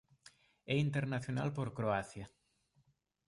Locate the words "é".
0.73-0.75